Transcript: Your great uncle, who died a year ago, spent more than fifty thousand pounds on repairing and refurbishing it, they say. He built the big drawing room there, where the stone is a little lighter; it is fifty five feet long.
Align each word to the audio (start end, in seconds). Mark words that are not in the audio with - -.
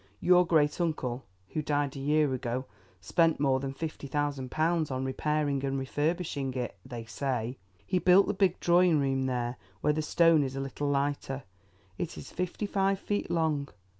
Your 0.19 0.47
great 0.47 0.81
uncle, 0.81 1.25
who 1.49 1.61
died 1.61 1.95
a 1.95 1.99
year 1.99 2.33
ago, 2.33 2.65
spent 3.01 3.39
more 3.39 3.59
than 3.59 3.71
fifty 3.71 4.07
thousand 4.07 4.49
pounds 4.49 4.89
on 4.89 5.05
repairing 5.05 5.63
and 5.63 5.77
refurbishing 5.77 6.51
it, 6.55 6.75
they 6.83 7.05
say. 7.05 7.59
He 7.85 7.99
built 7.99 8.25
the 8.25 8.33
big 8.33 8.59
drawing 8.59 8.99
room 8.99 9.27
there, 9.27 9.57
where 9.81 9.93
the 9.93 10.01
stone 10.01 10.41
is 10.41 10.55
a 10.55 10.59
little 10.59 10.89
lighter; 10.89 11.43
it 11.99 12.17
is 12.17 12.31
fifty 12.31 12.65
five 12.65 12.97
feet 12.97 13.29
long. 13.29 13.69